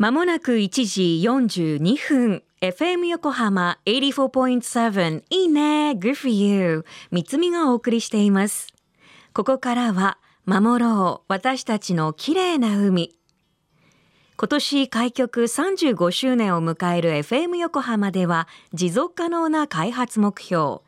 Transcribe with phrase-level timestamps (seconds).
[0.00, 2.42] まもなく1時42分。
[2.62, 5.90] FM 横浜84.7いいね。
[5.90, 8.68] Good for you 三つみがお送りしています。
[9.34, 10.16] ここからは
[10.46, 11.26] 守ろう。
[11.28, 13.14] 私たちの綺麗な海。
[14.38, 20.78] 今年開局35周年を迎える FM 横浜では持続可能な開発目標。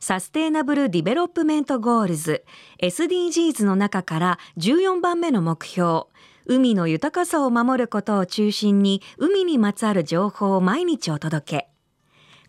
[0.00, 2.46] Sustainable Development Goals。
[2.80, 6.06] SDGs の中から14番目の目標。
[6.46, 11.74] 海の豊かさを守ることを中心に海にまつわる情報を毎日お届け。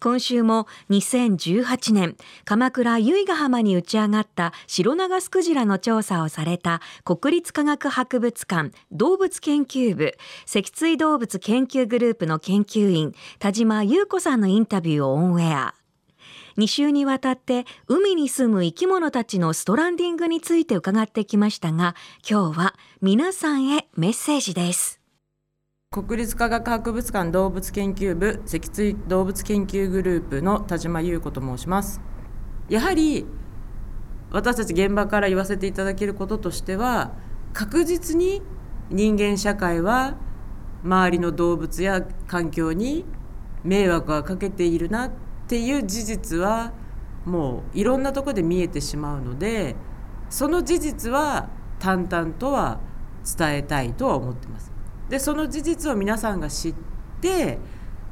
[0.01, 15.73] 今週も2018年鎌倉由比ヶ浜に打ち上がったシロナガスクジラの調査をされた国立科学博物館動物研究部脊椎動物研究グループの研究員田島優子さんのインタビューをオンエア
[16.57, 21.95] 2週にわたって海に住む生き物たちのストランディングについて伺ってきましたが
[22.29, 25.01] 今日は皆さんへメッセージです。
[25.91, 32.01] 国立科学博物館動物研究部脊椎動物研究グループの田島優子と申します。
[32.69, 33.25] やはり
[34.31, 37.13] 私たち現場から言わせていただけることとしては
[37.53, 38.41] 確実に
[38.89, 40.15] 人間社会は
[40.83, 43.05] 周りの動物や環境に
[43.63, 45.11] 迷惑がかけているな
[45.45, 46.73] っていう事実は
[47.23, 49.75] もういろんなとこで見えてしまうので
[50.29, 52.79] その事実は淡々とは
[53.37, 54.71] 伝えたいとは思ってます。
[55.09, 56.75] でその事実を皆さんが知っ
[57.21, 57.59] て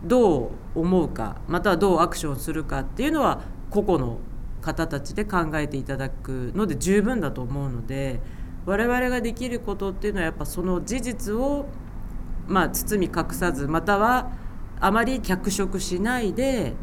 [0.04, 4.20] どう思うかまたはどうアクションするかっていうのは個々の
[4.61, 8.22] 方たちで考えていただくので十分だと思うので
[8.66, 11.66] 我々ができることっていうのはやっぱその事実を
[12.48, 14.31] まあ包み隠さずまたは
[14.80, 16.73] あまり脚色しないで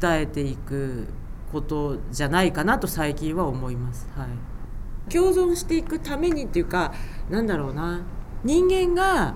[0.00, 1.06] 伝えていく
[1.52, 4.08] ことじゃないかなと最近は思います。
[4.16, 6.92] はい、共存していくためにっていうか
[7.30, 8.02] なんだろうな
[8.44, 9.34] 人間が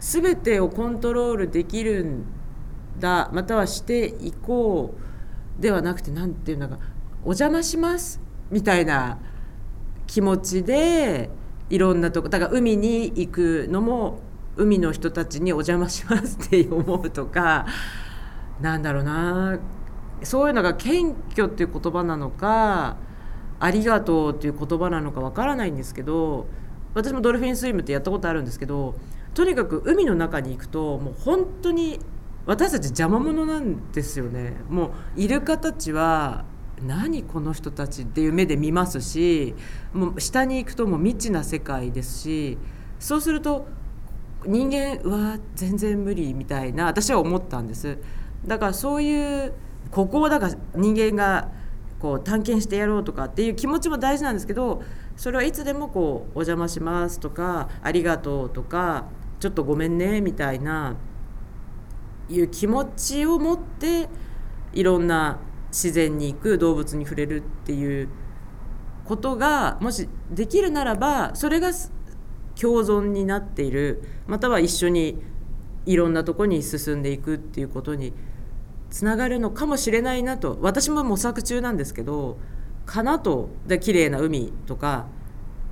[0.00, 2.24] 全てをコントロールできるん
[2.98, 4.94] だまたはしていこ
[5.58, 6.78] うではなくて何て言うんだか
[7.22, 8.20] お邪魔します
[8.50, 9.18] みたいな
[10.06, 11.30] 気持ちで
[11.70, 14.20] いろんなとこだから海に行くのも
[14.56, 17.66] 海の人たちにお邪魔しますって思うとか
[18.60, 19.58] なんだろうな
[20.22, 22.96] そういうのが謙虚っていう言葉なのか
[23.60, 26.46] ありがとうっていう言葉なのかわからないんですけど
[26.94, 28.94] 私もドルフィンスイムってやったことあるんですけど
[29.34, 31.98] とにかく海の中に行くともう本当に
[32.46, 36.44] 私たち邪魔者なんですよねもうイルカたちは
[36.82, 39.54] 何この人たちっていう目で見ますし
[39.92, 42.58] もう下に行くともう未知な世界ですし
[42.98, 43.66] そうすると
[44.46, 47.98] 人間は全然無理みたいな私は思ったんです。
[48.46, 49.52] だからそういう
[49.90, 51.48] ここをだから人間が
[51.98, 54.82] こう探検してやろうとかっていう気持ちも大事なんですけど
[55.16, 59.06] それはいつでもこう「お邪魔します」とか「ありがとう」とか
[59.40, 60.96] 「ちょっとごめんね」みたいな
[62.28, 64.08] いう気持ちを持って
[64.72, 65.38] いろんな
[65.70, 68.08] 自然に行く動物に触れるっていう
[69.04, 71.70] ことがもしできるならばそれが
[72.60, 75.22] 共存になっているまたは一緒に
[75.86, 78.12] いろんなとこに進んでいくっていうことに
[78.94, 80.56] つながるのかもしれないなと。
[80.60, 82.38] 私も模索中なんですけど
[82.86, 83.48] かなと。
[83.66, 85.06] で綺麗な海とか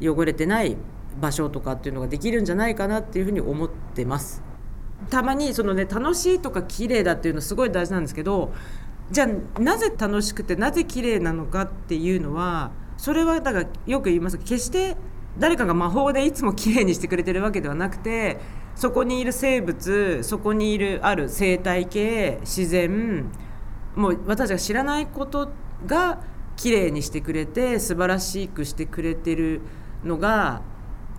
[0.00, 0.76] 汚れてない
[1.20, 4.42] 場所とかっていうのができるんじゃないかなっていうふうに思ってます。
[5.08, 8.52] たまにそのね楽しいとか綺麗だっていうのすごい大事なんですけど
[9.12, 14.38] じゃあなぜ楽しくてなぜ綺麗なのかっていうのはそれはだからよく言います。
[14.38, 14.96] 決して
[15.38, 18.40] 誰かが魔法でいつも綺麗にしてくれてるわけではなくて
[18.74, 23.30] そこにいる生物そこにいるある生態系自然
[23.94, 25.50] もう私たちが知らないこと
[25.86, 26.20] が
[26.56, 29.60] 綺麗にしてくれて素晴らしくしてくれてる
[30.04, 30.62] のが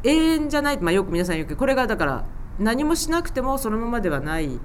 [0.03, 2.25] 永遠じゃない、まあ、よく皆さん言うけどこれがだから
[2.59, 4.59] 何もしなくてもそのままではない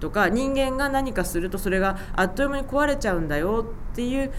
[0.00, 4.32] とか人間が何かするとそれがあっという間に壊れちゃうんだよっていう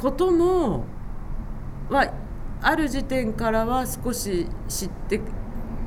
[0.00, 0.84] ことも、
[1.90, 2.12] まあ、
[2.62, 5.20] ある時点からは少し知って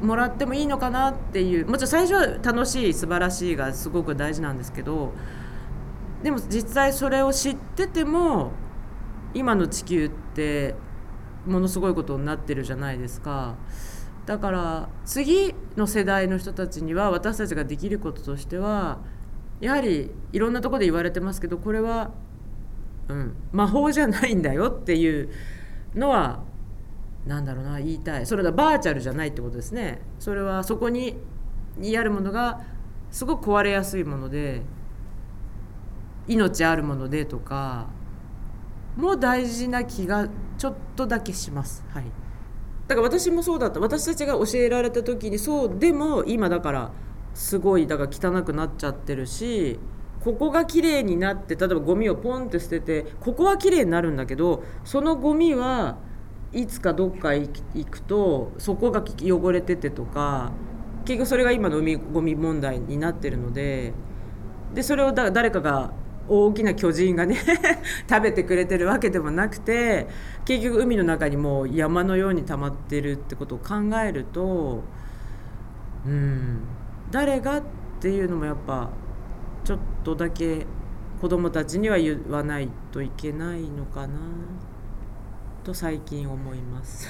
[0.05, 5.13] もらってもいいのかなっていうもちろん最初は楽しい素晴らしいがすごく大事なんですけど
[6.23, 8.51] でも実際それを知ってても
[9.33, 10.75] 今の地球って
[11.45, 13.55] ものすごいことになってるじゃないですか。
[14.25, 18.97] だから次の世代の人たちには私たちができることとしては
[19.59, 22.11] やはりいろんなとこで言われてますけどこれは、
[23.07, 25.29] うん、魔法じゃないんだよっていう
[25.93, 26.43] のは
[27.25, 28.25] なんだろうな言いたい。
[28.25, 30.01] それはバーチャルじゃないってことですね。
[30.19, 31.17] それはそこに
[31.77, 32.61] にあるものが
[33.11, 34.61] すごく壊れやすいもので
[36.27, 37.87] 命あるものでとか
[38.95, 41.83] も大事な気がちょっとだけします。
[41.89, 42.05] はい。
[42.87, 43.79] だから私もそうだった。
[43.79, 46.91] 私たちが教えられた時にそうでも今だから
[47.33, 49.77] すごいだから汚くなっちゃってるし
[50.23, 55.97] ここが綺麗になって例えばゴミをポンって捨ててここは綺麗になるんだけどそのゴミは
[56.55, 57.49] いつかどっか行
[57.85, 60.53] くとそこが汚れててとか
[61.03, 63.93] 結局それが今の海ゴミ問題になってるので
[64.73, 65.91] でそれをだ誰かが
[66.29, 67.37] 大きな巨人がね
[68.09, 70.07] 食べてくれてるわけでもなくて
[70.45, 74.81] 結局海の中にもう山のように溜まってるってことを考えると
[76.07, 76.59] うん
[77.11, 77.63] 誰がっ
[77.99, 78.89] ていうのもやっぱ
[79.65, 80.65] ちょっとだけ
[81.21, 84.13] 子どもたちには言わないといけないのかな。
[85.65, 87.09] と最近思います。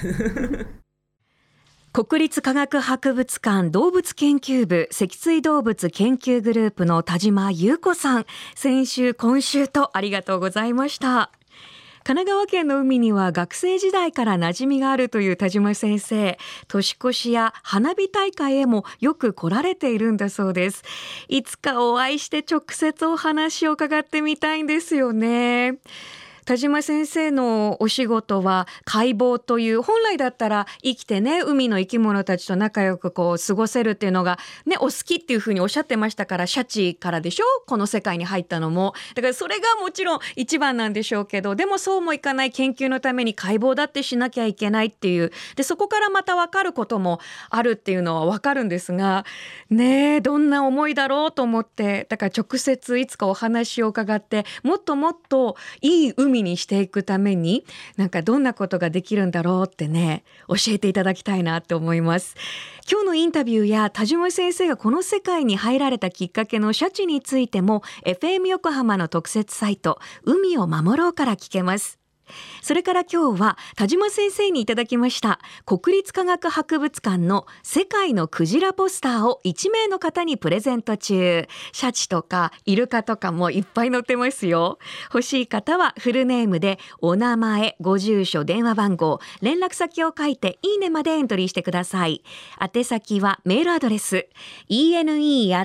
[1.92, 8.26] 国立科学博物館動物研究部脊椎動物研究グループの田島優子さん。
[8.54, 11.30] 先週今週とありがとうございました。
[12.04, 16.38] 神奈川県の海には学生時代から馴染みがあるという田島先生。
[16.68, 20.82] 年越しや花火大会へもよく来られているんだそうです。
[21.28, 25.78] いつかお会いして直接お話を伺ってみたいんですよね。
[26.46, 37.44] 田島先生のお仕事は解剖という本来だったら生きてね海の生き物たちと仲良くこう過ごせるっていうのがねお好きっていうふうにおっしゃってましたからシャチからでしょ？
[37.66, 38.94] この世界に入ったのも。
[39.16, 45.32] だからそれがもちろん一番なんでしょうけどでもそうもいかない研究のために解剖だってしなきゃいけないっていう。
[45.56, 47.18] でそこからまた分かることも
[47.50, 49.24] あるっていうのは分かるんですが
[49.68, 52.06] ねえどんな思いだろうと思って。
[52.08, 57.64] だから直接いつかお話を伺ってもっともっといい海海にしていくために
[57.96, 62.34] なんかどんなことができるんだろうってね教えていただきたいなって思います。
[62.90, 72.05] 今日のインタビューや田島先生がこの世界に入られたきっかけのシャチについても FM 横浜の特設サイト海を守ろうから聞けます。
[72.62, 81.46] それから今日は田島先生にいただきました国立科学博物館の世界のクジラポスターを1名の方にプレゼント中。
[81.72, 84.78] シャチとかイルカとかもいっぱい載ってますよ。
[85.12, 92.22] 欲しい方はフルネームでお名前ご住所電話番号連絡先を書いていいねまでエントリーしてください。
[92.60, 94.28] 宛先はメールアドレス
[94.70, 95.58] ene.fm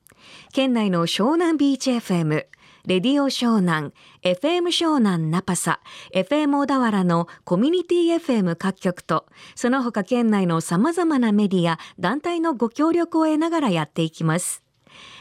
[0.54, 2.46] 県内の湘南ビーチ FM
[2.88, 5.80] レディオ湘南、FM 湘南ナパサ、
[6.14, 14.64] FM 小田原のコミュニティ FM 各局と、その他県内の様々なメディア、団体のご協力を得ながらやっていきます。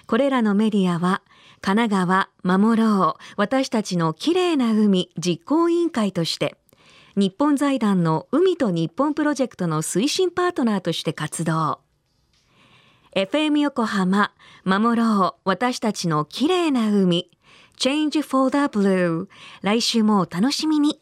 [0.07, 1.23] これらのメディアは、
[1.63, 6.59] 神奈川守ろう私たちの綺麗な海実行委員会として、
[7.17, 11.81] 日本財団の海と日本プロジェクトの推進パートナーとして活動。
[13.17, 14.33] FM 横浜
[14.65, 17.31] 守ろう私たちの綺麗な海
[17.77, 19.29] Change for the Blue
[19.63, 21.01] 来週もお楽しみに